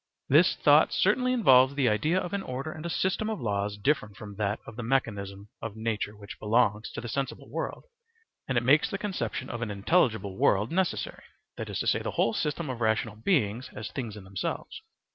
This 0.29 0.55
thought 0.55 0.91
certainly 0.91 1.31
involves 1.31 1.75
the 1.75 1.87
idea 1.87 2.19
of 2.19 2.33
an 2.33 2.41
order 2.41 2.71
and 2.71 2.83
a 2.87 2.89
system 2.89 3.29
of 3.29 3.39
laws 3.39 3.77
different 3.77 4.17
from 4.17 4.33
that 4.37 4.59
of 4.65 4.75
the 4.75 4.81
mechanism 4.81 5.49
of 5.61 5.75
nature 5.75 6.17
which 6.17 6.39
belongs 6.39 6.89
to 6.93 7.01
the 7.01 7.07
sensible 7.07 7.51
world; 7.51 7.83
and 8.47 8.57
it 8.57 8.63
makes 8.63 8.89
the 8.89 8.97
conception 8.97 9.47
of 9.51 9.61
an 9.61 9.69
intelligible 9.69 10.35
world 10.39 10.71
necessary 10.71 11.25
(that 11.55 11.69
is 11.69 11.77
to 11.81 11.85
say, 11.85 11.99
the 11.99 12.09
whole 12.17 12.33
system 12.33 12.67
of 12.67 12.81
rational 12.81 13.15
beings 13.15 13.69
as 13.75 13.91
things 13.91 14.17
in 14.17 14.23
themselves). 14.23 14.81